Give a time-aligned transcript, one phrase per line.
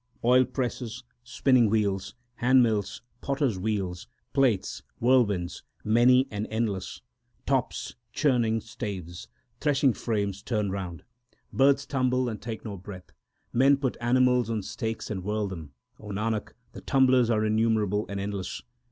[0.25, 7.03] Oil presses, spinning wheels, hand mills, potters wheels, Plates, whirlwinds, many and endless,
[7.45, 9.27] Tops, churning staves,
[9.59, 11.03] threshing frames turn round;
[11.53, 13.11] Birds tumble and take no breath.
[13.53, 15.71] Men put animals on stakes and whirl them.
[15.99, 18.63] Nanak, the tumblers are innumerable and endless.